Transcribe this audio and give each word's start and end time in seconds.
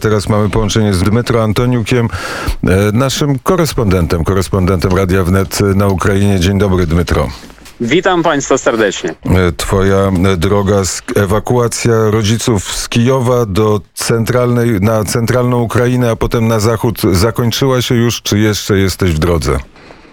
Teraz 0.00 0.28
mamy 0.28 0.50
połączenie 0.50 0.94
z 0.94 1.02
Dmytro 1.02 1.42
Antoniukiem, 1.42 2.08
e, 2.64 2.68
naszym 2.92 3.38
korespondentem, 3.38 4.24
korespondentem 4.24 4.96
Radia 4.96 5.24
Wnet 5.24 5.60
na 5.60 5.86
Ukrainie. 5.86 6.40
Dzień 6.40 6.58
dobry, 6.58 6.86
Dmytro. 6.86 7.28
Witam 7.80 8.22
Państwa 8.22 8.58
serdecznie. 8.58 9.10
E, 9.10 9.52
Twoja 9.56 9.96
e, 9.96 10.36
droga, 10.36 10.82
ewakuacja 11.16 11.92
rodziców 12.10 12.64
z 12.64 12.88
Kijowa 12.88 13.46
do 13.46 13.80
centralnej, 13.94 14.80
na 14.80 15.04
centralną 15.04 15.60
Ukrainę, 15.60 16.10
a 16.10 16.16
potem 16.16 16.48
na 16.48 16.60
zachód 16.60 17.00
zakończyła 17.12 17.82
się 17.82 17.94
już, 17.94 18.22
czy 18.22 18.38
jeszcze 18.38 18.78
jesteś 18.78 19.12
w 19.12 19.18
drodze? 19.18 19.56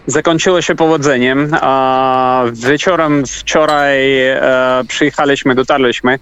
Zakończyło 0.08 0.62
się 0.62 0.76
powodzeniem. 0.76 1.52
A 1.62 2.44
wieczorem 2.54 3.24
wczoraj 3.26 4.00
przyjechaliśmy, 4.88 5.56
dotarliśmy 5.56 6.20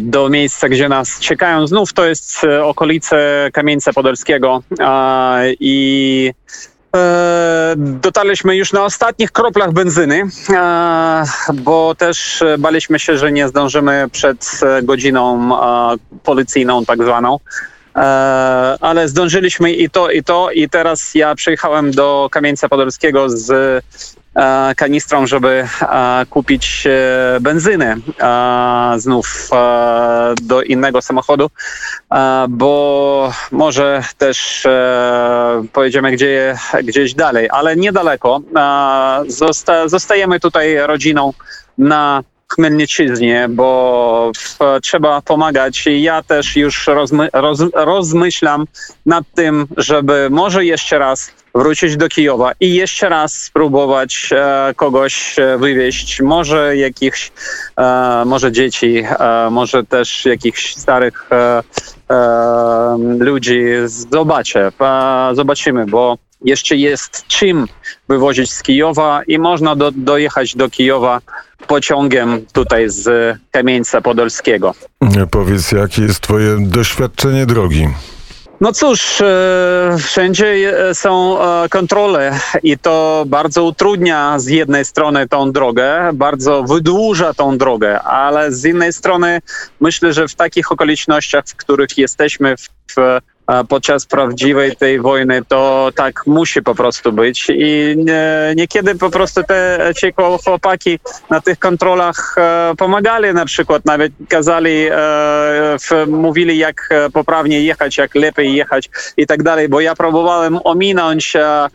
do 0.00 0.28
miejsca, 0.28 0.68
gdzie 0.68 0.88
nas 0.88 1.20
czekają. 1.20 1.66
Znów 1.66 1.92
to 1.92 2.04
jest 2.04 2.44
e, 2.44 2.64
okolice 2.64 3.48
Kamieńca 3.52 3.92
Podolskiego 3.92 4.62
i 5.60 6.32
e, 6.96 7.74
dotarliśmy 7.76 8.56
już 8.56 8.72
na 8.72 8.84
ostatnich 8.84 9.32
kroplach 9.32 9.72
benzyny, 9.72 10.22
bo 11.54 11.94
też 11.94 12.44
baliśmy 12.58 12.98
się, 12.98 13.18
że 13.18 13.32
nie 13.32 13.48
zdążymy 13.48 14.06
przed 14.12 14.60
e, 14.62 14.82
godziną 14.82 15.50
policyjną 16.22 16.84
tak 16.84 17.02
zwaną. 17.02 17.38
Ale 18.80 19.08
zdążyliśmy 19.08 19.72
i 19.72 19.90
to, 19.90 20.10
i 20.10 20.22
to, 20.22 20.50
i 20.50 20.68
teraz 20.68 21.14
ja 21.14 21.34
przyjechałem 21.34 21.90
do 21.90 22.28
Kamieńca 22.30 22.68
Podolskiego 22.68 23.30
z 23.30 23.84
e, 24.34 24.74
kanistrą, 24.74 25.26
żeby 25.26 25.66
e, 25.82 26.26
kupić 26.30 26.84
e, 26.86 27.40
benzynę 27.40 27.96
znów 28.96 29.50
do 30.42 30.62
innego 30.62 31.02
samochodu, 31.02 31.50
bo 32.48 33.32
może 33.52 34.02
też 34.18 34.66
pojedziemy 35.72 36.12
gdzie, 36.12 36.56
gdzieś 36.84 37.14
dalej, 37.14 37.48
ale 37.50 37.76
niedaleko. 37.76 38.40
Zosta, 39.28 39.88
zostajemy 39.88 40.40
tutaj 40.40 40.76
rodziną 40.86 41.32
na 41.78 42.22
Chmielnicczyźnie, 42.48 43.46
bo 43.50 44.32
trzeba 44.82 45.22
pomagać. 45.22 45.84
Ja 45.86 46.22
też 46.22 46.56
już 46.56 46.86
rozmy, 46.86 47.28
roz, 47.32 47.58
rozmyślam 47.74 48.66
nad 49.06 49.24
tym, 49.34 49.66
żeby 49.76 50.28
może 50.30 50.64
jeszcze 50.64 50.98
raz 50.98 51.32
wrócić 51.54 51.96
do 51.96 52.08
Kijowa 52.08 52.52
i 52.60 52.74
jeszcze 52.74 53.08
raz 53.08 53.42
spróbować 53.42 54.30
e, 54.32 54.74
kogoś 54.76 55.38
e, 55.38 55.58
wywieźć, 55.58 56.20
może 56.20 56.76
jakichś, 56.76 57.32
e, 57.76 58.22
może 58.26 58.52
dzieci, 58.52 59.04
może 59.50 59.84
też 59.84 60.24
jakichś 60.24 60.76
starych 60.76 61.28
ludzi. 63.18 63.60
Zobaczę, 63.86 64.72
zobaczymy, 65.32 65.86
bo 65.86 66.18
jeszcze 66.44 66.76
jest 66.76 67.26
czym 67.26 67.66
wywozić 68.08 68.52
z 68.52 68.62
Kijowa 68.62 69.22
i 69.26 69.38
można 69.38 69.76
do, 69.76 69.90
dojechać 69.90 70.56
do 70.56 70.70
Kijowa 70.70 71.20
pociągiem 71.66 72.46
tutaj 72.52 72.90
z 72.90 73.36
Kamieńca 73.50 74.00
Podolskiego. 74.00 74.74
Powiedz, 75.30 75.72
jakie 75.72 76.02
jest 76.02 76.20
twoje 76.20 76.56
doświadczenie 76.60 77.46
drogi? 77.46 77.88
No 78.64 78.72
cóż, 78.72 79.20
e, 79.20 79.96
wszędzie 79.98 80.74
są 80.94 81.42
e, 81.42 81.68
kontrole 81.68 82.40
i 82.62 82.78
to 82.78 83.24
bardzo 83.26 83.64
utrudnia 83.64 84.38
z 84.38 84.46
jednej 84.46 84.84
strony 84.84 85.28
tą 85.28 85.52
drogę, 85.52 86.10
bardzo 86.14 86.62
wydłuża 86.62 87.34
tą 87.34 87.58
drogę, 87.58 88.02
ale 88.02 88.52
z 88.52 88.64
innej 88.64 88.92
strony 88.92 89.40
myślę, 89.80 90.12
że 90.12 90.28
w 90.28 90.34
takich 90.34 90.72
okolicznościach, 90.72 91.44
w 91.46 91.56
których 91.56 91.98
jesteśmy 91.98 92.56
w, 92.56 93.20
podczas 93.68 94.06
prawdziwej 94.06 94.76
tej 94.76 95.00
wojny, 95.00 95.42
to 95.48 95.90
tak 95.94 96.26
musi 96.26 96.62
po 96.62 96.74
prostu 96.74 97.12
być. 97.12 97.50
I 97.50 97.94
nie, 97.96 98.54
niekiedy 98.56 98.94
po 98.94 99.10
prostu 99.10 99.42
te 99.42 99.90
ci 99.96 100.12
chłopaki 100.44 100.98
na 101.30 101.40
tych 101.40 101.58
kontrolach 101.58 102.34
e, 102.38 102.74
pomagali 102.78 103.34
na 103.34 103.44
przykład, 103.44 103.84
nawet 103.84 104.12
kazali, 104.28 104.86
e, 104.90 106.06
mówili 106.06 106.58
jak 106.58 106.88
e, 106.90 107.10
poprawnie 107.10 107.62
jechać, 107.62 107.98
jak 107.98 108.14
lepiej 108.14 108.54
jechać 108.54 108.90
i 109.16 109.26
tak 109.26 109.42
dalej, 109.42 109.68
bo 109.68 109.80
ja 109.80 109.94
próbowałem 109.94 110.58
ominąć 110.64 111.36
e, 111.36 111.68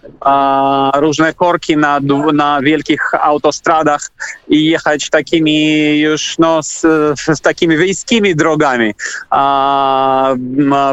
różne 0.95 1.33
korki 1.33 1.77
na, 1.77 1.99
na 2.33 2.61
wielkich 2.61 3.11
autostradach 3.21 4.01
i 4.47 4.65
jechać 4.65 5.09
takimi 5.09 5.99
już 5.99 6.35
no, 6.39 6.63
z, 6.63 6.81
z 7.19 7.41
takimi 7.41 7.77
wiejskimi 7.77 8.35
drogami, 8.35 8.93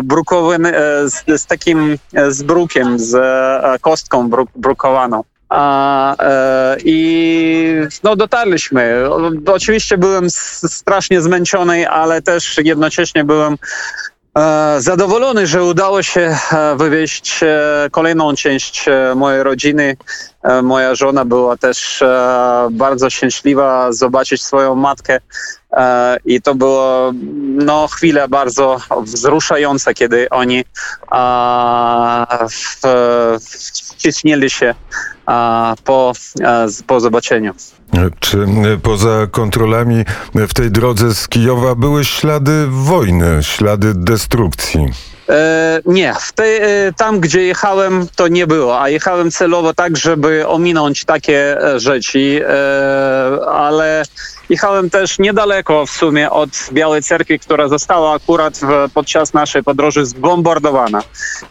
brukowymi, 0.02 0.65
e, 0.74 1.08
z, 1.10 1.24
z 1.42 1.46
takim 1.46 1.98
e, 2.14 2.30
z 2.30 2.42
brukiem, 2.42 2.98
z 2.98 3.14
e, 3.14 3.78
kostką 3.80 4.28
bruk, 4.28 4.50
brukowaną. 4.56 5.24
A, 5.48 6.16
e, 6.22 6.76
I 6.84 7.80
no, 8.02 8.16
dotarliśmy. 8.16 9.04
Oczywiście 9.46 9.98
byłem 9.98 10.30
strasznie 10.30 11.20
zmęczony, 11.20 11.88
ale 11.88 12.22
też 12.22 12.58
jednocześnie 12.64 13.24
byłem 13.24 13.56
e, 14.38 14.76
zadowolony, 14.78 15.46
że 15.46 15.64
udało 15.64 16.02
się 16.02 16.36
wywieźć 16.76 17.40
kolejną 17.90 18.34
część 18.34 18.86
mojej 19.16 19.42
rodziny. 19.42 19.96
E, 20.46 20.62
Moja 20.62 20.94
żona 20.94 21.24
była 21.24 21.56
też 21.56 22.02
e, 22.02 22.68
bardzo 22.70 23.10
szczęśliwa 23.10 23.92
zobaczyć 23.92 24.42
swoją 24.42 24.74
matkę. 24.74 25.18
E, 25.72 26.16
I 26.24 26.42
to 26.42 26.54
było 26.54 27.12
no, 27.42 27.88
chwile 27.88 28.28
bardzo 28.28 28.76
wzruszające, 29.02 29.94
kiedy 29.94 30.30
oni 30.30 30.64
a, 31.10 32.38
w, 32.50 32.80
wcisnęli 33.96 34.50
się 34.50 34.74
po, 35.84 36.12
po 36.86 37.00
zobaczeniu. 37.00 37.54
Czy 38.20 38.46
poza 38.82 39.26
kontrolami 39.30 40.04
w 40.34 40.54
tej 40.54 40.70
drodze 40.70 41.14
z 41.14 41.28
Kijowa 41.28 41.74
były 41.74 42.04
ślady 42.04 42.66
wojny, 42.68 43.42
ślady 43.42 43.92
destrukcji? 43.94 44.86
E, 45.28 45.80
nie, 45.86 46.14
e, 46.40 46.92
tam 46.92 47.20
gdzie 47.20 47.42
jechałem 47.42 48.06
to 48.16 48.28
nie 48.28 48.46
było, 48.46 48.80
a 48.80 48.88
jechałem 48.88 49.30
celowo 49.30 49.74
tak, 49.74 49.96
żeby 49.96 50.46
ominąć 50.46 51.04
takie 51.04 51.62
e, 51.62 51.80
rzeczy, 51.80 52.44
ale 53.52 54.02
jechałem 54.48 54.90
też 54.90 55.18
niedaleko 55.18 55.86
w 55.86 55.90
sumie 55.90 56.30
od 56.30 56.50
Białej 56.72 57.02
Cerkwi, 57.02 57.38
która 57.38 57.68
została 57.68 58.14
akurat 58.14 58.58
w, 58.58 58.92
podczas 58.94 59.34
naszej 59.34 59.62
podróży 59.62 60.06
zbombardowana 60.06 61.02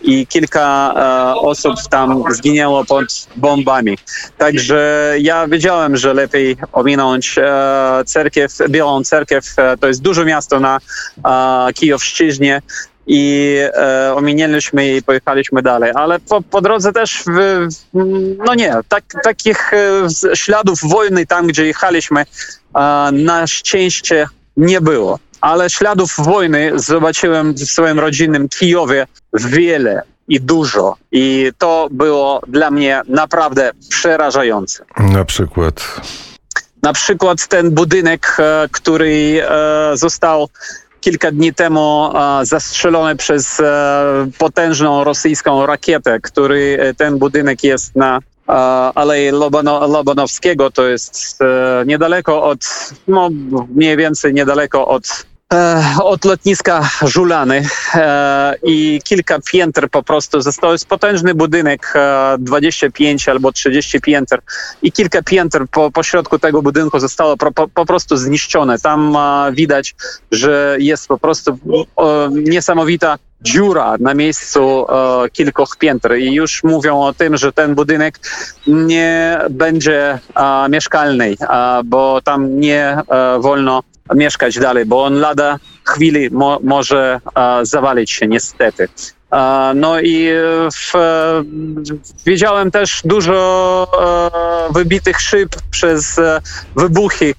i 0.02 0.28
kilka 0.28 0.94
osób 1.38 1.76
tam 1.90 2.24
zginęło 2.30 2.86
pod 2.86 3.28
bombami. 3.36 3.98
Także 4.38 5.14
ja 5.20 5.48
wiedziałem, 5.48 5.98
że 5.98 6.14
lepiej 6.14 6.58
ominąć 6.74 7.36
cerkiew, 8.06 8.52
Białą 8.70 9.04
Cerkiew, 9.04 9.46
to 9.80 9.88
jest 9.88 10.02
duże 10.02 10.26
miasto 10.26 10.60
na 10.60 10.80
e, 11.26 11.74
Kijowszczyźnie, 11.74 12.62
i 13.08 13.58
e, 13.74 14.14
ominęliśmy 14.16 14.96
i 14.96 15.02
pojechaliśmy 15.02 15.62
dalej. 15.62 15.92
Ale 15.96 16.20
po, 16.20 16.42
po 16.42 16.62
drodze 16.62 16.94
też, 16.94 17.24
w, 17.28 17.68
no 18.46 18.56
nie, 18.56 18.76
tak, 18.90 19.04
takich 19.24 19.74
e, 19.74 20.36
śladów 20.36 20.80
wojny 20.84 21.26
tam, 21.26 21.48
gdzie 21.48 21.66
jechaliśmy, 21.66 22.22
e, 22.22 22.26
na 23.12 23.48
szczęście 23.48 24.28
nie 24.58 24.82
było. 24.82 25.20
Ale 25.42 25.70
śladów 25.70 26.16
wojny 26.18 26.72
zobaczyłem 26.76 27.54
w 27.54 27.60
swoim 27.60 28.00
rodzinnym 28.00 28.50
Kijowie 28.50 29.08
wiele 29.34 30.02
i 30.28 30.42
dużo. 30.42 30.96
I 31.12 31.52
to 31.58 31.88
było 31.92 32.42
dla 32.48 32.72
mnie 32.72 33.02
naprawdę 33.08 33.72
przerażające. 33.90 34.86
Na 35.00 35.26
przykład. 35.26 36.02
Na 36.82 36.94
przykład 36.94 37.48
ten 37.48 37.72
budynek, 37.72 38.38
e, 38.40 38.70
który 38.72 39.42
e, 39.42 39.98
został 39.98 40.50
kilka 41.06 41.32
dni 41.32 41.54
temu 41.54 42.10
zastrzelony 42.44 43.16
przez 43.16 43.60
e, 43.60 43.64
potężną 44.38 45.04
rosyjską 45.04 45.66
rakietę, 45.66 46.20
który 46.20 46.78
e, 46.80 46.94
ten 46.94 47.18
budynek 47.18 47.64
jest 47.64 47.96
na 47.96 48.20
Alei 48.96 49.32
Lobano, 49.32 49.88
Lobanowskiego, 49.88 50.72
to 50.72 50.88
jest 50.88 51.42
e, 51.42 51.84
niedaleko 51.86 52.44
od, 52.44 52.60
no 53.08 53.30
mniej 53.76 53.98
więcej 53.98 54.34
niedaleko 54.34 54.88
od 54.88 55.26
od 56.04 56.26
lotniska 56.26 56.90
Żulany 57.02 57.68
e, 57.96 58.56
i 58.64 59.02
kilka 59.04 59.40
pięter 59.52 59.90
po 59.90 60.04
prostu 60.04 60.42
zostało. 60.42 60.74
Jest 60.74 60.88
potężny 60.88 61.36
budynek, 61.36 61.94
e, 61.96 62.36
25 62.40 63.30
albo 63.30 63.52
30 63.52 64.02
pięter 64.02 64.40
i 64.82 64.92
kilka 64.92 65.22
pięter 65.24 65.68
po, 65.72 65.92
po 65.92 66.04
środku 66.04 66.40
tego 66.40 66.62
budynku 66.62 67.00
zostało 67.00 67.38
po, 67.38 67.68
po, 67.68 67.86
prostu 67.86 68.18
zniszczone. 68.18 68.80
Tam 68.80 69.16
e, 69.16 69.52
widać, 69.54 69.96
że 70.32 70.78
jest 70.80 71.08
po 71.08 71.18
prostu 71.18 71.60
niesamowita 72.32 73.18
dziura 73.46 73.96
na 74.00 74.14
miejscu 74.14 74.86
kilku 75.34 75.64
piętr 75.80 76.14
i 76.16 76.34
już 76.34 76.64
mówią 76.64 77.02
o 77.02 77.14
tym, 77.14 77.38
że 77.38 77.52
ten 77.52 77.76
budynek 77.76 78.20
nie 78.68 79.40
będzie 79.50 80.20
mieszkalny, 80.70 81.36
bo 81.86 82.22
tam 82.22 82.60
nie 82.60 82.98
wolno 83.40 83.84
mieszkać 84.16 84.60
dalej, 84.60 84.86
bo 84.86 85.04
on 85.04 85.20
lada 85.20 85.60
chwili 85.84 86.30
mo 86.32 86.60
może 86.64 87.20
zawalić 87.64 88.12
się 88.12 88.28
niestety. 88.28 88.88
No 89.76 90.00
i 90.00 90.30
w, 90.74 90.94
widziałem 92.26 92.72
też 92.72 93.02
dużo 93.06 93.88
wybitych 94.74 95.22
szyb 95.22 95.50
przez 95.72 96.20
wybuchy 96.76 97.34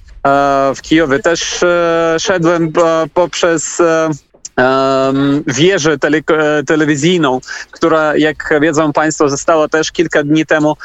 w 0.75 0.81
Kijowie. 0.81 1.19
Też 1.19 1.59
szedłem 2.19 2.73
poprzez 3.13 3.81
wieżę 5.47 5.97
tele, 5.97 6.17
telewizyjną, 6.67 7.39
która, 7.71 8.17
jak 8.17 8.53
wiedzą 8.61 8.93
Państwo, 8.93 9.29
została 9.29 9.67
też 9.67 9.91
kilka 9.91 10.23
dni 10.23 10.45
temu 10.45 10.77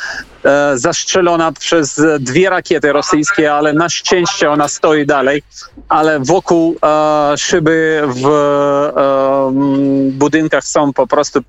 e, 0.45 0.79
zastrzelona 0.79 1.53
przez 1.53 2.01
dwie 2.21 2.51
rakiety 2.51 2.93
rosyjskie, 2.93 3.55
ale 3.55 3.73
na 3.73 3.89
szczęście 3.89 4.51
ona 4.51 4.69
stoi 4.69 5.07
dalej, 5.07 5.43
ale 5.89 6.21
wokół 6.21 6.77
e, 6.83 7.39
szyby 7.39 8.03
w 8.07 8.27
e, 8.27 9.53
budynkach 10.13 10.65
są 10.65 10.93
po 10.93 11.07
prostu 11.07 11.41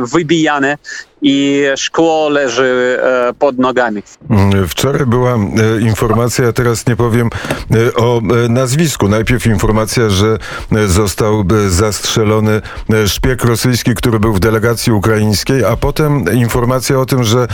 wybijane 0.00 0.76
i 1.22 1.64
szkło 1.76 2.28
leży 2.28 2.98
e, 3.02 3.32
pod 3.38 3.58
nogami. 3.58 4.02
Mm, 4.30 4.68
wczoraj 4.68 5.06
była 5.06 5.34
e, 5.34 5.80
informacja, 5.80 6.52
teraz 6.52 6.86
nie 6.86 6.96
powiem 6.96 7.30
e, 7.70 7.94
o 7.94 8.20
nazwisku. 8.48 9.08
Najpierw 9.08 9.46
informacja, 9.46 10.10
że 10.10 10.38
został 10.86 11.44
zastrzelony 11.68 12.62
szpieg 13.06 13.44
rosyjski, 13.44 13.94
który 13.94 14.20
był 14.20 14.34
w 14.34 14.40
delegacji 14.40 14.92
ukraińskiej, 14.92 15.64
a 15.64 15.76
potem 15.76 16.24
informacja 16.34 16.98
o 16.98 17.06
tym, 17.06 17.24
że 17.24 17.46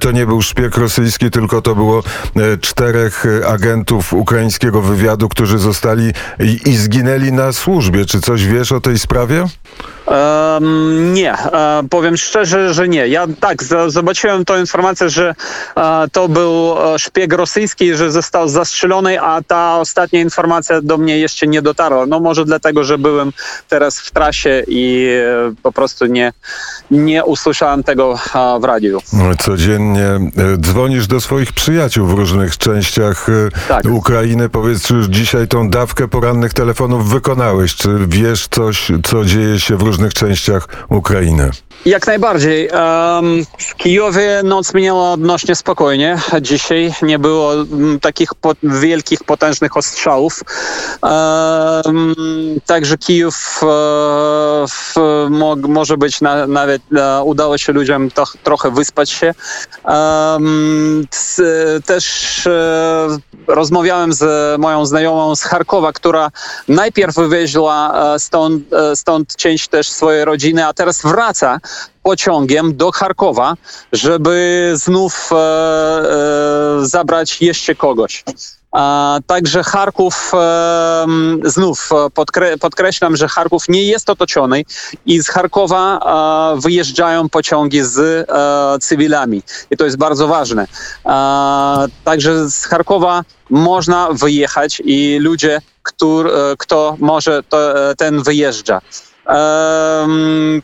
to 0.00 0.10
nie 0.10 0.26
był 0.26 0.42
szpieg 0.42 0.76
rosyjski, 0.76 1.30
tylko 1.30 1.62
to 1.62 1.74
było 1.74 2.02
czterech 2.60 3.24
agentów 3.46 4.12
ukraińskiego 4.12 4.82
wywiadu, 4.82 5.28
którzy 5.28 5.58
zostali 5.58 6.12
i, 6.40 6.70
i 6.70 6.76
zginęli 6.76 7.32
na 7.32 7.52
służbie. 7.52 8.04
Czy 8.04 8.20
coś 8.20 8.46
wiesz 8.46 8.72
o 8.72 8.80
tej 8.80 8.98
sprawie? 8.98 9.44
Um, 10.10 11.14
nie, 11.14 11.34
um, 11.52 11.88
powiem 11.88 12.16
szczerze, 12.16 12.74
że 12.74 12.88
nie. 12.88 13.08
Ja 13.08 13.26
tak, 13.40 13.62
zobaczyłem 13.86 14.44
tą 14.44 14.58
informację, 14.58 15.10
że 15.10 15.34
um, 15.76 15.84
to 16.12 16.28
był 16.28 16.74
e, 16.94 16.98
szpieg 16.98 17.32
rosyjski, 17.32 17.94
że 17.94 18.10
został 18.10 18.48
zastrzelony, 18.48 19.20
a 19.20 19.42
ta 19.42 19.78
ostatnia 19.78 20.20
informacja 20.20 20.80
do 20.82 20.98
mnie 20.98 21.18
jeszcze 21.18 21.46
nie 21.46 21.62
dotarła. 21.62 22.06
No 22.06 22.20
może 22.20 22.44
dlatego, 22.44 22.84
że 22.84 22.98
byłem 22.98 23.32
teraz 23.68 24.00
w 24.00 24.10
trasie 24.10 24.62
i 24.68 25.08
e, 25.48 25.54
po 25.62 25.72
prostu 25.72 26.06
nie, 26.06 26.32
nie 26.90 27.24
usłyszałem 27.24 27.82
tego 27.82 28.18
w 28.60 28.64
radiu. 28.64 28.98
Codziennie 29.38 30.06
e, 30.06 30.20
dzwonisz 30.58 31.06
do 31.06 31.20
swoich 31.20 31.52
przyjaciół 31.52 32.06
w 32.06 32.12
różnych 32.12 32.58
częściach 32.58 33.26
tak. 33.68 33.84
Ukrainy. 33.84 34.48
Powiedz, 34.48 34.82
czy 34.82 34.94
już 34.94 35.06
dzisiaj 35.06 35.48
tą 35.48 35.70
dawkę 35.70 36.08
porannych 36.08 36.54
telefonów 36.54 37.08
wykonałeś? 37.08 37.74
Czy 37.74 37.88
wiesz 38.08 38.48
coś, 38.50 38.92
co 39.04 39.24
dzieje 39.24 39.60
się 39.60 39.76
w 39.76 39.82
różnych 39.82 39.97
różnych 39.98 40.14
częściach 40.14 40.68
Ukrainy. 40.88 41.50
Jak 41.86 42.06
najbardziej. 42.06 42.68
W 43.58 43.74
Kijowie 43.74 44.40
noc 44.44 44.74
minęła 44.74 45.12
odnośnie 45.12 45.54
spokojnie. 45.54 46.18
Dzisiaj 46.42 46.92
nie 47.02 47.18
było 47.18 47.54
mm, 47.54 48.00
takich 48.00 48.28
wielkich, 48.62 49.24
potężnych 49.24 49.76
ostrzałów. 49.76 50.40
Także 52.66 52.98
Kijów 52.98 53.60
e, 53.62 55.28
może 55.68 55.96
być 55.96 56.20
nawet 56.48 56.82
e, 56.96 57.22
udało 57.22 57.58
się 57.58 57.72
ludziom 57.72 58.08
trochę 58.42 58.70
wyspać 58.70 59.10
się. 59.10 59.34
Też 61.86 62.46
e, 62.46 63.18
rozmawiałem 63.46 64.12
z 64.12 64.58
moją 64.60 64.86
znajomą 64.86 65.36
z 65.36 65.42
Charkowa, 65.42 65.92
która 65.92 66.30
najpierw 66.68 67.14
wywieźła 67.14 67.94
stąd, 68.18 68.62
stąd 68.94 69.36
część 69.36 69.68
też 69.68 69.87
swojej 69.90 70.24
rodziny, 70.24 70.66
a 70.66 70.72
teraz 70.72 71.02
wraca 71.02 71.58
pociągiem 72.02 72.76
do 72.76 72.92
Charkowa, 72.92 73.54
żeby 73.92 74.70
znów 74.74 75.30
e, 75.32 75.36
e, 75.36 76.86
zabrać 76.86 77.42
jeszcze 77.42 77.74
kogoś. 77.74 78.24
A, 78.72 79.18
także 79.26 79.62
Charków, 79.62 80.32
e, 80.34 81.06
znów 81.44 81.90
podkre, 82.14 82.58
podkreślam, 82.58 83.16
że 83.16 83.28
Charków 83.28 83.68
nie 83.68 83.82
jest 83.82 84.10
otoczony 84.10 84.62
i 85.06 85.22
z 85.22 85.28
Charkowa 85.28 85.98
e, 86.56 86.60
wyjeżdżają 86.60 87.28
pociągi 87.28 87.82
z 87.82 87.98
e, 87.98 88.78
cywilami. 88.78 89.42
I 89.70 89.76
to 89.76 89.84
jest 89.84 89.96
bardzo 89.96 90.28
ważne. 90.28 90.66
także 92.04 92.50
z 92.50 92.64
Charkowa 92.64 93.22
można 93.50 94.08
wyjechać 94.12 94.82
i 94.84 95.18
ludzie, 95.20 95.60
który, 95.82 96.30
kto 96.58 96.96
może, 96.98 97.42
to, 97.42 97.58
ten 97.96 98.22
wyjeżdża. 98.22 98.80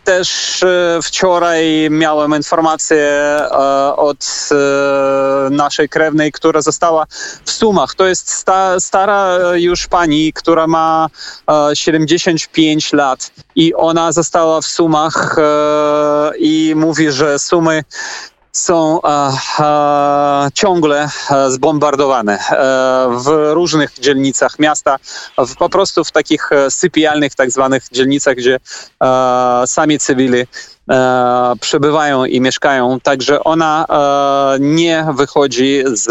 Też 0.05 0.62
e, 0.62 0.99
wczoraj 1.02 1.88
miałem 1.90 2.34
informację 2.34 2.99
e, 2.99 3.49
od 3.96 4.49
e, 4.52 5.50
naszej 5.50 5.88
krewnej, 5.88 6.32
która 6.32 6.62
została 6.62 7.06
w 7.44 7.50
Sumach. 7.50 7.94
To 7.94 8.06
jest 8.06 8.31
sta, 8.31 8.81
stara 8.81 9.38
już 9.55 9.87
pani, 9.87 10.32
która 10.32 10.66
ma 10.66 11.08
75 11.75 12.93
lat 12.93 13.31
i 13.56 13.75
ona 13.75 14.12
została 14.12 14.61
w 14.61 14.66
Sumach 14.66 15.37
i 16.38 16.72
mówi, 16.76 17.12
że 17.12 17.38
Sumy 17.38 17.84
są 18.55 19.03
e, 19.03 19.33
e, 19.59 20.49
ciągle 20.55 21.09
e, 21.31 21.51
zbombardowane 21.51 22.39
w 23.25 23.51
różnych 23.53 23.93
dzielnicach 24.01 24.59
miasta, 24.59 24.97
w, 25.39 25.56
po 25.56 25.69
prostu 25.69 26.05
w 26.05 26.12
takich 26.12 26.51
sypialnych 26.69 27.35
tak 27.35 27.51
zwanych 27.51 27.85
dzielnicach, 27.93 28.35
gdzie 28.35 28.59
sami 29.67 29.99
cywili 29.99 30.47
e, 30.91 31.53
przebywają 31.61 32.25
i 32.25 32.41
mieszkają, 32.41 33.01
także 33.01 33.45
ona 33.45 33.87
e, 33.89 34.59
nie 34.61 35.07
wychodzi 35.17 35.83
z 35.87 36.09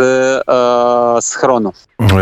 e, 0.47 1.21
schronu. 1.21 1.73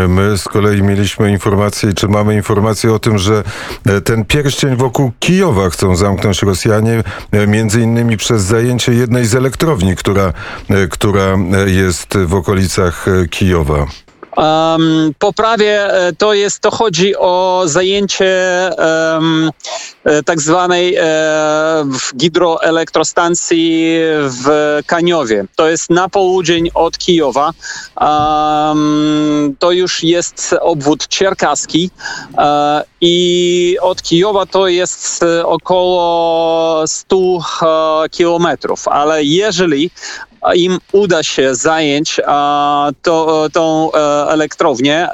My 0.08 0.38
z 0.38 0.44
kolei 0.44 0.82
mieliśmy 0.82 1.30
informację, 1.30 1.92
czy 1.92 2.08
mamy 2.08 2.34
informację 2.34 2.92
o 2.92 2.98
tym, 2.98 3.18
że 3.18 3.42
e, 3.86 4.00
ten 4.00 4.24
pierścień 4.24 4.76
wokół 4.76 5.12
Kijowa 5.18 5.70
chcą 5.70 5.96
zamknąć 5.96 6.42
Rosjanie, 6.42 7.04
e, 7.32 7.46
między 7.46 7.80
innymi 7.80 8.16
przez 8.16 8.42
zajęcie 8.42 8.92
jednej 8.92 9.26
z 9.26 9.34
elektrowni, 9.34 9.96
która, 9.96 10.32
e, 10.70 10.88
która 10.88 11.36
jest 11.66 12.18
w 12.18 12.34
okolicach 12.34 13.06
Kijowa. 13.30 13.86
Um, 14.36 15.14
po 15.18 15.32
prawie 15.32 15.94
e, 15.94 16.12
to 16.12 16.34
jest, 16.34 16.60
to 16.60 16.70
chodzi 16.70 17.16
o 17.16 17.62
zajęcie 17.66 18.34
um, 18.78 19.50
tak 20.24 20.40
zwanej 20.40 20.96
e, 20.96 21.02
w 24.28 24.80
Kaniowie. 24.86 25.44
To 25.56 25.68
jest 25.68 25.90
na 25.90 26.08
południe 26.08 26.70
od 26.74 26.98
Kijowa. 26.98 27.52
Um, 28.00 29.56
to 29.58 29.70
już 29.70 30.02
jest 30.02 30.54
obwód 30.60 31.08
czerkaski 31.08 31.90
e, 32.38 32.84
i 33.00 33.76
od 33.80 34.02
Kijowa 34.02 34.46
to 34.46 34.68
jest 34.68 35.24
około 35.44 36.86
100 36.86 37.16
e, 37.16 38.08
kilometrów, 38.08 38.88
ale 38.88 39.24
jeżeli 39.24 39.90
im 40.54 40.78
uda 40.92 41.22
się 41.22 41.54
zająć 41.54 42.20
to, 43.02 43.48
tą 43.52 43.92
e, 43.92 43.98
elektrownię 44.28 45.08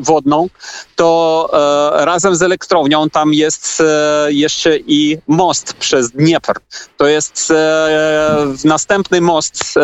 wodną, 0.00 0.48
to 0.96 1.50
e, 1.52 2.04
razem 2.04 2.36
z 2.36 2.42
elektrownią 2.42 3.10
tam 3.10 3.34
jest 3.34 3.80
e, 3.80 4.32
jeszcze 4.32 4.76
i 4.76 5.18
most 5.28 5.74
przez 5.74 6.10
Dniepr. 6.10 6.52
To 6.96 7.06
jest 7.06 7.52
następny 8.64 9.20
most 9.20 9.74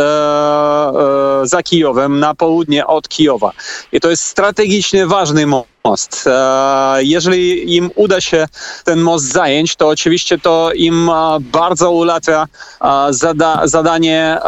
za 1.42 1.62
Kijowem 1.64 2.20
na 2.20 2.34
południe 2.34 2.86
od 2.86 3.08
Kijowa. 3.08 3.52
I 3.92 4.00
to 4.00 4.10
jest 4.10 4.24
strategicznie 4.24 5.06
ważny 5.06 5.46
most 5.46 5.75
most. 5.90 6.24
E, 6.26 7.04
jeżeli 7.04 7.76
im 7.76 7.90
uda 7.94 8.20
się 8.20 8.48
ten 8.84 9.00
most 9.00 9.32
zająć, 9.32 9.76
to 9.76 9.88
oczywiście 9.88 10.38
to 10.38 10.70
im 10.74 11.10
e, 11.10 11.38
bardzo 11.40 11.90
ułatwia 11.90 12.46
e, 12.80 13.06
zada 13.10 13.60
zadanie 13.64 14.38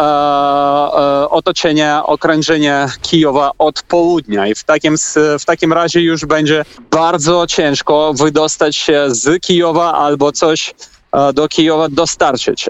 otoczenia, 1.31 2.07
okrężenia 2.07 2.89
Kijowa 3.03 3.51
od 3.59 3.83
południa 3.83 4.47
i 4.47 4.55
w 4.55 4.65
takim, 4.65 4.97
w 5.41 5.45
takim 5.45 5.73
razie 5.73 6.01
już 6.01 6.25
będzie 6.25 6.65
bardzo 6.91 7.47
ciężko 7.47 8.15
wydostać 8.15 8.77
się 8.77 9.05
z 9.09 9.43
Kijowa 9.43 9.93
albo 9.95 10.33
coś 10.33 10.75
do 11.35 11.49
Kijowa 11.49 11.89
dostarczyć. 11.89 12.69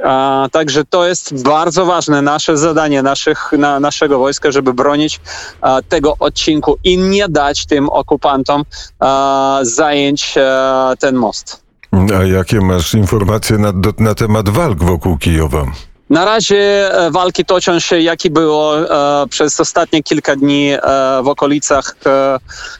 Także 0.53 0.85
to 0.85 1.07
jest 1.07 1.43
bardzo 1.43 1.87
ważne 1.87 2.23
nasze 2.23 2.57
zadanie 2.57 3.03
naszych, 3.03 3.53
na, 3.59 3.81
naszego 3.81 4.19
wojska, 4.19 4.51
żeby 4.51 4.75
bronić 4.75 5.21
tego 5.89 6.15
odcinku 6.19 6.79
i 6.85 6.99
nie 6.99 7.29
dać 7.29 7.67
tym 7.67 7.89
okupantom 7.89 8.65
zająć 9.63 10.35
ten 10.99 11.17
most. 11.17 11.63
A 11.93 12.25
jakie 12.25 12.61
masz 12.61 12.95
informacje 12.95 13.59
na, 13.59 13.73
na 13.99 14.15
temat 14.15 14.49
walk 14.49 14.85
wokół 14.85 15.19
Kijowa? 15.19 15.67
Na 16.11 16.25
razie 16.25 16.91
e, 16.93 17.11
walki 17.11 17.45
toczą 17.45 17.81
się, 17.81 18.01
jak 18.01 18.25
i 18.25 18.31
było 18.31 18.79
e, 18.79 19.27
przez 19.27 19.61
ostatnie 19.61 20.03
kilka 20.03 20.37
dni 20.37 20.73
e, 20.73 20.81
w 21.23 21.29
okolicach 21.29 21.97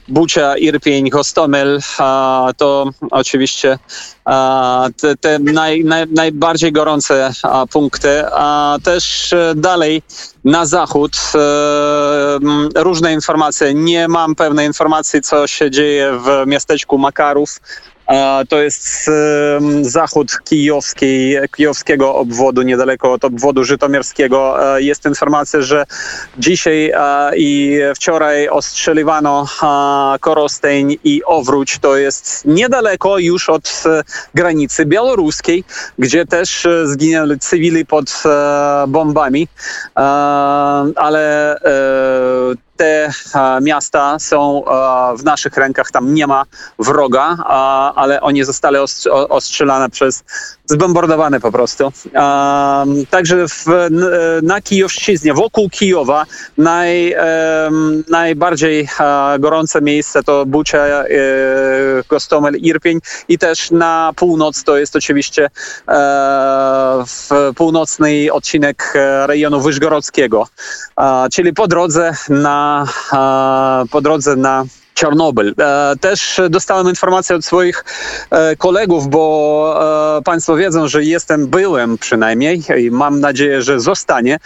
Bucia, 0.09 0.57
Irpień, 0.57 1.11
Hostomel. 1.11 1.81
To 2.57 2.91
oczywiście 3.11 3.79
te, 5.01 5.17
te 5.17 5.39
naj, 5.39 5.85
naj, 5.85 6.07
najbardziej 6.07 6.73
gorące 6.73 7.33
punkty. 7.73 8.25
A 8.33 8.77
też 8.83 9.35
dalej 9.57 10.03
na 10.45 10.67
zachód 10.67 11.17
różne 12.75 13.13
informacje. 13.13 13.75
Nie 13.75 14.09
mam 14.09 14.35
pewnej 14.35 14.67
informacji, 14.67 15.21
co 15.21 15.47
się 15.47 15.71
dzieje 15.71 16.13
w 16.19 16.47
miasteczku 16.47 16.99
Makarów. 16.99 17.61
To 18.49 18.61
jest 18.63 19.11
zachód 19.83 20.39
kijowskiej, 20.45 21.39
kijowskiego 21.57 22.15
obwodu, 22.15 22.63
niedaleko 22.63 23.13
od 23.13 23.25
obwodu 23.25 23.65
żytomierskiego. 23.65 24.75
E, 24.77 24.83
Jest 24.83 25.07
informacja, 25.07 25.61
że 25.61 25.85
dzisiaj 26.39 26.91
e, 26.95 27.31
i 27.37 27.79
wczoraj 27.97 28.49
ostrzeliwano 28.49 29.47
Korosteń 30.21 30.97
i 31.05 31.23
Owróć. 31.25 31.79
To 31.79 31.97
jest 31.97 32.45
niedaleko 32.45 33.19
już 33.19 33.49
od 33.49 33.83
e, 33.87 34.03
granicy 34.35 34.87
białoruskiej, 34.87 35.65
gdzie 35.99 36.27
też 36.27 36.69
zginęli 36.85 37.39
cywili 37.39 37.87
pod 37.87 38.23
bombami. 38.89 39.49
Ale 40.97 41.57
te 42.79 43.13
miasta 43.61 44.19
są 44.19 44.63
w 45.19 45.25
naszych 45.25 45.57
rękach, 45.57 45.91
tam 45.91 46.15
nie 46.15 46.27
ma 46.27 46.45
wroga, 46.79 47.37
ale 47.95 48.21
oni 48.21 48.45
zostali 48.45 48.77
ostrzelane 49.29 49.91
przez, 49.91 50.25
zbombardowane 50.69 51.41
po 51.41 51.53
prostu. 51.53 51.93
E, 52.15 52.85
Także 53.11 53.49
w, 53.49 53.69
n- 53.69 54.11
na 54.43 54.61
Kijowszczyźnie, 54.61 55.35
wokół 55.35 55.71
Kijowa, 55.71 56.27
naj, 56.59 57.15
najbardziej 58.11 58.89
e, 59.01 59.39
gorące 59.39 59.81
miejsce 59.81 60.23
to 60.23 60.47
Bucia, 60.47 60.79
e, 60.79 61.07
Gostomel, 62.09 62.55
Irpień 62.57 63.01
i 63.29 63.39
też 63.39 63.71
na 63.71 64.13
północ 64.17 64.65
to 64.65 64.79
jest 64.79 64.97
oczywiście 64.97 65.45
e, 65.45 65.51
w 67.07 67.29
północny 67.57 68.33
odcinek 68.33 68.93
e, 68.95 69.27
rejonu 69.27 69.61
Wyżgorodzkiego, 69.61 70.49
e, 71.01 71.27
czyli 71.33 71.53
po 71.55 71.69
drodze 71.69 72.13
na, 72.29 72.87
e, 73.13 73.89
po 73.91 74.01
drodze 74.01 74.37
na 74.37 74.65
Czarnobyl. 74.99 75.55
E, 75.59 75.95
Też 76.01 76.41
dostałem 76.51 76.89
informację 76.89 77.37
od 77.37 77.45
swoich 77.45 77.85
e, 78.31 78.57
kolegów, 78.57 79.09
bo 79.09 80.19
e, 80.19 80.23
Państwo 80.23 80.57
wiedzą, 80.57 80.89
że 80.89 81.05
jestem, 81.05 81.47
byłem 81.47 81.99
przynajmniej 81.99 82.63
i 82.79 82.91
mam 82.91 83.21
nadzieję, 83.21 83.63
że 83.63 83.81
zostanie 83.81 84.39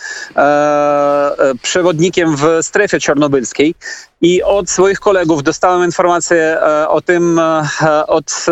przewodnikiem 1.63 2.37
w 2.37 2.47
strefie 2.63 3.01
czarnobylskiej. 3.01 3.75
I 4.23 4.43
od 4.43 4.71
swoich 4.71 5.01
kolegów 5.01 5.43
dostałem 5.43 5.85
informację 5.85 6.39
e, 6.39 6.89
o 6.89 7.01
tym 7.01 7.39
e, 7.39 8.07
od 8.07 8.47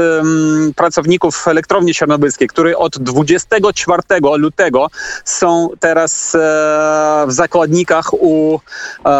pracowników 0.77 1.49
elektrowni 1.49 1.95
czarnobylskiej, 1.95 2.49
którzy 2.49 2.77
od 2.77 2.99
24 2.99 4.03
lutego 4.37 4.87
są 5.25 5.69
teraz 5.81 6.35
e, 6.35 6.39
w 7.27 7.33
zakładnikach 7.33 8.15
u 8.15 8.61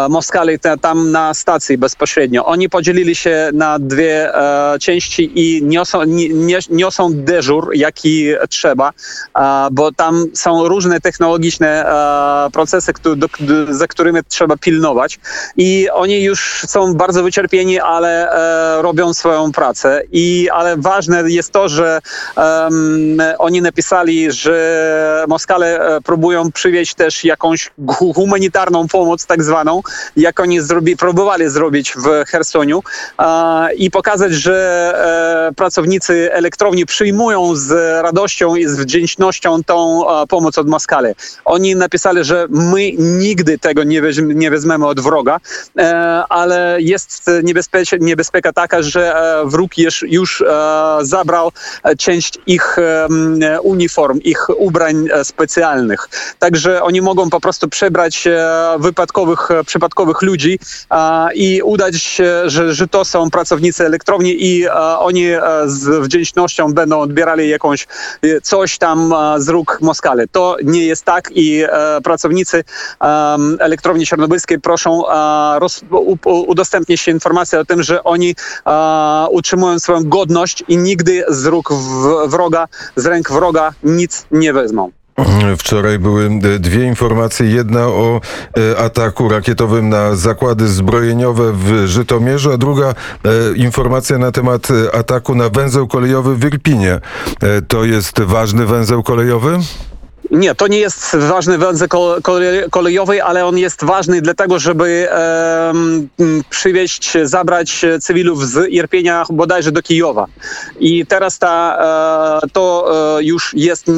Moskali, 0.09 0.59
tam 0.81 1.11
na 1.11 1.33
stacji 1.33 1.77
bezpośrednio. 1.77 2.45
Oni 2.45 2.69
podzielili 2.69 3.15
się 3.15 3.49
na 3.53 3.79
dwie 3.79 4.31
części 4.81 5.31
i 5.35 5.63
niosą, 5.63 6.01
niosą 6.69 7.09
dyżur, 7.13 7.71
jaki 7.73 8.27
trzeba, 8.49 8.91
bo 9.71 9.91
tam 9.91 10.25
są 10.33 10.67
różne 10.67 11.01
technologiczne 11.01 11.85
procesy, 12.53 12.91
za 13.69 13.87
którymi 13.87 14.19
trzeba 14.27 14.57
pilnować. 14.57 15.19
I 15.57 15.89
oni 15.89 16.23
już 16.23 16.40
są 16.67 16.93
bardzo 16.93 17.23
wyczerpieni, 17.23 17.79
ale 17.79 18.31
e, 18.31 18.81
robią 18.81 19.13
swoją 19.13 19.51
pracę. 19.51 20.01
I, 20.11 20.49
ale 20.53 20.77
ważne 20.77 21.23
jest 21.25 21.51
to, 21.51 21.69
że 21.69 22.01
oni 23.37 23.61
napisali, 23.61 24.31
że 24.31 25.25
Moskale 25.27 25.95
e, 25.95 26.01
próbują 26.01 26.51
przywieźć 26.51 26.93
też 26.93 27.23
jakąś 27.23 27.71
hu- 27.87 28.13
humanitarną 28.13 28.87
pomoc, 28.87 29.25
tak 29.25 29.43
zwaną, 29.43 29.81
jak 30.15 30.39
oni 30.39 30.61
zrobi, 30.61 30.97
próbowali 30.97 31.49
zrobić 31.49 31.93
w 31.93 32.29
Chersoniu 32.29 32.83
e, 33.19 33.73
i 33.73 33.91
pokazać, 33.91 34.33
że 34.33 34.57
e, 35.49 35.53
pracownicy 35.55 36.33
elektrowni 36.33 36.85
przyjmują 36.85 37.55
z 37.55 37.71
radością 38.03 38.55
i 38.55 38.67
z 38.67 38.79
wdzięcznością 38.79 39.63
tą 39.63 40.01
pomoc 40.29 40.57
od 40.57 40.67
Moskale. 40.67 41.13
Oni 41.45 41.75
napisali, 41.75 42.23
że 42.23 42.47
my 42.49 42.91
nigdy 42.97 43.59
tego 43.59 43.83
nie, 43.83 44.01
weź, 44.01 44.17
nie 44.21 44.51
wezmemy 44.51 44.87
od 44.87 44.99
wroga, 44.99 45.37
e, 45.77 46.23
ale 46.31 46.77
jest 46.79 47.29
niebezpiecz, 47.43 47.91
niebezpieka 47.99 48.53
taka, 48.53 48.81
że 48.81 49.15
e, 49.15 49.45
wróg 49.45 49.77
już, 49.77 50.05
już 50.07 50.41
e, 50.41 50.97
zabrał 51.01 51.51
e, 51.83 51.95
część 51.95 52.39
ich 52.47 52.77
uniform, 53.63 54.19
ich 54.19 54.49
ubrań 54.57 55.07
e, 55.11 55.25
specjalnych. 55.25 56.09
Także 56.39 56.83
oni 56.83 57.01
mogą 57.01 57.29
po 57.29 57.39
prostu 57.39 57.69
przebrać 57.69 58.27
e, 58.27 58.75
wypadkowych, 58.79 59.51
e, 59.51 59.63
przypadkowych 59.63 60.21
ludzi 60.21 60.59
e, 60.91 61.33
i 61.33 61.61
udać 61.61 61.95
się, 61.95 62.49
że, 62.49 62.73
że 62.73 62.87
to 62.87 63.05
są 63.05 63.29
pracownicy 63.29 63.85
elektrowni 63.85 64.45
i 64.45 64.65
e, 64.65 64.73
oni 64.97 65.25
e, 65.25 65.41
z 65.65 66.03
wdzięcznością 66.03 66.73
będą 66.73 66.99
odbierali 66.99 67.49
jakąś 67.49 67.87
e, 68.21 68.41
coś 68.41 68.77
tam 68.77 69.13
e, 69.13 69.41
z 69.41 69.49
róg 69.49 69.77
Moskale. 69.81 70.27
To 70.27 70.57
nie 70.63 70.85
jest 70.85 71.05
tak 71.05 71.31
i 71.35 71.63
e, 71.63 72.01
pracownicy 72.03 72.63
elektrowni 73.59 74.05
czarnobylskiej 74.05 74.59
proszą 74.59 75.07
e, 75.07 75.59
u, 76.25 76.29
u, 76.29 76.51
udostępnić 76.51 77.01
się 77.01 77.11
informację 77.11 77.59
o 77.59 77.65
tym, 77.65 77.83
że 77.83 78.03
oni 78.03 78.35
e, 78.65 79.27
utrzymują 79.31 79.79
swoją 79.79 80.03
godność 80.03 80.63
i 80.67 80.77
nigdy 80.77 81.23
z 81.29 81.45
róg 81.45 81.73
wroga, 82.27 82.67
z 82.95 83.05
ręk 83.05 83.31
wroga 83.31 83.73
nic 83.83 84.25
nie 84.31 84.53
wezmą. 84.53 84.91
Wczoraj 85.57 85.99
były 85.99 86.29
dwie 86.59 86.85
informacje. 86.85 87.45
Jedna 87.47 87.87
o 87.87 88.21
e, 88.57 88.77
ataku 88.77 89.29
rakietowym 89.29 89.89
na 89.89 90.15
zakłady 90.15 90.67
zbrojeniowe 90.67 91.53
w 91.53 91.87
Żytomierzu, 91.87 92.51
a 92.51 92.57
druga 92.57 92.87
e, 92.89 92.93
informacja 93.55 94.17
na 94.17 94.31
temat 94.31 94.67
e, 94.71 94.95
ataku 94.95 95.35
na 95.35 95.49
węzeł 95.49 95.87
kolejowy 95.87 96.35
w 96.35 96.45
Irpinie. 96.45 96.99
To 97.67 97.85
jest 97.85 98.21
ważny 98.21 98.65
węzeł 98.65 99.03
kolejowy? 99.03 99.57
Nie, 100.31 100.55
to 100.55 100.67
nie 100.67 100.79
jest 100.79 101.15
ważny 101.15 101.57
węzeł 101.57 101.87
ko- 101.87 102.15
kole- 102.23 102.69
kolejowy, 102.69 103.23
ale 103.23 103.45
on 103.45 103.57
jest 103.57 103.83
ważny 103.85 104.21
dlatego, 104.21 104.59
żeby 104.59 105.07
m, 105.69 106.09
przywieźć, 106.49 107.17
zabrać 107.23 107.85
cywilów 108.01 108.47
z 108.47 108.71
Irpienia 108.71 109.25
bodajże 109.29 109.71
do 109.71 109.81
Kijowa. 109.81 110.25
I 110.79 111.05
teraz 111.05 111.39
ta, 111.39 111.77
e, 112.43 112.47
to 112.49 112.91
e, 113.19 113.23
już 113.23 113.53
jest 113.53 113.89
e, 113.89 113.91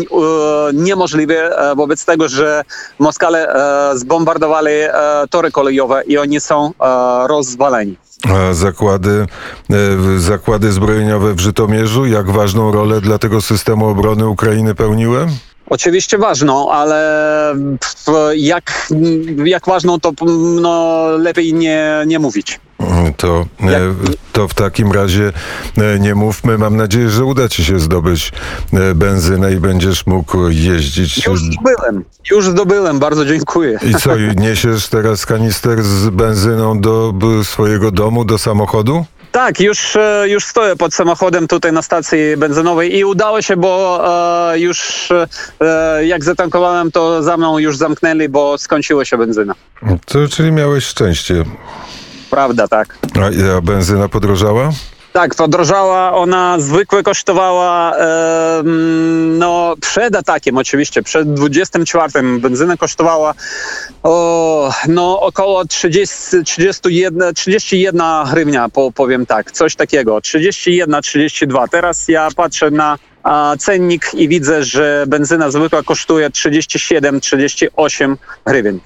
niemożliwe 0.74 1.58
e, 1.72 1.76
wobec 1.76 2.06
tego, 2.06 2.30
że 2.30 2.64
Moskale 3.00 3.48
e, 3.94 3.98
zbombardowali 3.98 4.72
e, 4.72 4.92
tory 5.30 5.52
kolejowe 5.52 6.04
i 6.08 6.18
oni 6.18 6.40
są 6.42 6.68
e, 6.68 7.28
rozwaleni. 7.28 7.98
A 8.50 8.54
zakłady, 8.54 9.26
e, 9.70 9.76
zakłady 10.20 10.72
zbrojeniowe 10.72 11.34
w 11.34 11.40
Żytomierzu, 11.40 12.06
jak 12.06 12.32
ważną 12.32 12.72
rolę 12.72 13.02
dla 13.02 13.18
tego 13.18 13.42
systemu 13.42 13.88
obrony 13.88 14.28
Ukrainy 14.28 14.76
pełniły? 14.76 15.28
Oczywiście 15.74 16.18
ważną, 16.18 16.72
ale 16.72 17.56
jak, 18.36 18.88
jak 19.46 19.66
ważną, 19.66 20.00
to 20.00 20.12
no, 20.62 21.08
lepiej 21.18 21.54
nie, 21.54 22.04
nie 22.08 22.20
mówić. 22.20 22.60
To, 23.18 23.46
e, 23.62 23.94
to 24.32 24.48
w 24.48 24.54
takim 24.54 24.92
razie 24.92 25.32
e, 25.78 26.00
nie 26.00 26.16
mówmy. 26.16 26.58
Mam 26.58 26.78
nadzieję, 26.78 27.10
że 27.10 27.26
uda 27.26 27.50
ci 27.50 27.66
się 27.66 27.80
zdobyć 27.80 28.32
e, 28.74 28.96
benzynę 28.96 29.54
i 29.54 29.56
będziesz 29.56 30.06
mógł 30.06 30.50
jeździć. 30.50 31.26
Już 31.26 31.42
zdobyłem, 31.44 32.06
już 32.32 32.50
zdobyłem, 32.50 33.00
bardzo 33.00 33.26
dziękuję. 33.26 33.80
I 33.90 33.96
co, 33.96 34.12
niesiesz 34.48 34.88
teraz 34.88 35.26
kanister 35.26 35.84
z 35.84 36.10
benzyną 36.10 36.82
do 36.82 37.14
swojego 37.44 37.92
domu, 37.92 38.26
do 38.26 38.38
samochodu? 38.38 39.06
Tak, 39.34 39.60
już, 39.60 39.96
e, 39.96 40.26
już 40.30 40.46
stoję 40.46 40.76
pod 40.76 40.94
samochodem 40.94 41.48
tutaj 41.48 41.72
na 41.72 41.82
stacji 41.82 42.18
benzynowej 42.38 42.98
i 42.98 43.06
udało 43.06 43.42
się, 43.42 43.58
bo 43.58 44.04
e, 44.54 44.60
już 44.60 45.10
e, 45.62 46.06
jak 46.06 46.24
zatankowałem, 46.24 46.92
to 46.92 47.24
za 47.24 47.38
mną 47.38 47.60
już 47.60 47.78
zamknęli, 47.78 48.30
bo 48.30 48.58
skończyła 48.58 49.06
się 49.06 49.18
benzyna. 49.18 49.56
To, 50.06 50.28
czyli 50.28 50.52
miałeś 50.52 50.86
szczęście. 50.86 51.44
Prawda, 52.30 52.68
tak. 52.68 52.98
A, 53.22 53.58
a 53.58 53.62
benzyna 53.62 54.10
podrożała? 54.10 54.72
Tak, 55.14 55.36
podrożała, 55.36 56.14
ona 56.14 56.60
zwykle 56.60 57.04
kosztowała, 57.04 57.96
em, 57.96 59.38
no 59.38 59.76
przed 59.82 60.16
atakiem 60.16 60.58
oczywiście, 60.58 61.04
przed 61.04 61.34
24 61.34 62.40
benzyna 62.40 62.78
kosztowała 62.78 63.34
o, 64.04 64.74
no 64.88 65.20
około 65.20 65.66
30, 65.66 66.44
31, 66.46 67.34
31 67.34 68.02
hrywnia, 68.26 68.70
po, 68.70 68.92
powiem 68.92 69.26
tak, 69.26 69.52
coś 69.52 69.76
takiego, 69.76 70.22
31, 70.22 71.02
32. 71.02 71.68
Teraz 71.68 72.08
ja 72.08 72.28
patrzę 72.36 72.72
na 72.72 72.98
cennik 73.60 74.12
i 74.14 74.28
widzę, 74.28 74.64
że 74.64 75.04
benzyna 75.08 75.52
zwykła 75.52 75.84
kosztuje 75.84 76.30
37, 76.30 77.22
38 77.22 78.18
hrywien. 78.48 78.80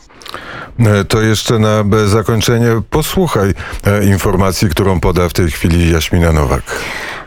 E, 0.80 1.06
To 1.06 1.22
jeszcze 1.22 1.60
na 1.60 1.84
zakończenie 2.08 2.82
posłuchaj 2.90 3.54
e, 3.84 4.06
informacji, 4.06 4.70
którą 4.70 5.00
poda 5.00 5.30
w 5.30 5.34
tej 5.34 5.52
chwili 5.52 5.92
Jaśmina 5.92 6.32
Nowak. 6.32 6.64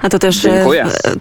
A 0.02 0.08
to 0.08 0.18
też 0.18 0.44
e, 0.44 0.50
Dziękuję. 0.50 0.86